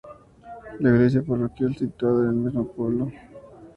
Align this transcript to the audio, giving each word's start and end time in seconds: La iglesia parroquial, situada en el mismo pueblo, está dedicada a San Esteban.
La 0.79 0.89
iglesia 0.89 1.21
parroquial, 1.21 1.75
situada 1.77 2.23
en 2.23 2.29
el 2.29 2.35
mismo 2.37 2.67
pueblo, 2.69 3.05
está 3.05 3.17
dedicada 3.17 3.29
a 3.29 3.29
San 3.29 3.35
Esteban. 3.51 3.57